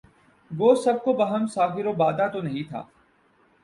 [0.51, 2.81] گو سب کو بہم ساغر و بادہ تو نہیں تھا